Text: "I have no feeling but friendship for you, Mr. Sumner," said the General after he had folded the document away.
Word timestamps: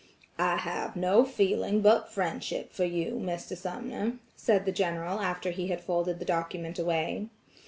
"I 0.39 0.57
have 0.57 0.95
no 0.95 1.23
feeling 1.23 1.81
but 1.81 2.11
friendship 2.11 2.73
for 2.73 2.85
you, 2.85 3.21
Mr. 3.23 3.55
Sumner," 3.55 4.13
said 4.35 4.65
the 4.65 4.71
General 4.71 5.19
after 5.19 5.51
he 5.51 5.67
had 5.67 5.79
folded 5.79 6.17
the 6.17 6.25
document 6.25 6.79
away. 6.79 7.27